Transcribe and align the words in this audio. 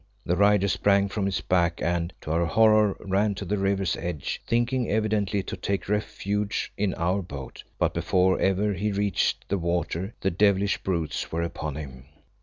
The 0.25 0.35
rider 0.35 0.67
sprang 0.67 1.09
from 1.09 1.27
its 1.27 1.41
back, 1.41 1.79
and, 1.79 2.11
to 2.21 2.31
our 2.31 2.45
horror, 2.47 2.97
ran 3.01 3.35
to 3.35 3.45
the 3.45 3.59
river's 3.59 3.95
edge, 3.95 4.41
thinking 4.47 4.89
evidently 4.89 5.43
to 5.43 5.55
take 5.55 5.87
refuge 5.87 6.73
in 6.75 6.95
our 6.95 7.21
boat. 7.21 7.61
But 7.77 7.93
before 7.93 8.39
ever 8.39 8.73
he 8.73 8.91
reached 8.91 9.47
the 9.47 9.59
water 9.59 10.15
the 10.21 10.31
devilish 10.31 10.79
brutes 10.79 11.31
were 11.31 11.43
upon 11.43 11.75
him. 11.75 12.05